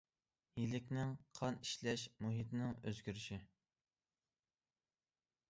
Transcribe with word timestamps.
يىلىكنىڭ 0.59 1.11
قان 1.39 1.59
ئىشلەش 1.65 2.05
مۇھىتىنىڭ 2.27 2.73
ئۆزگىرىشى. 2.79 3.39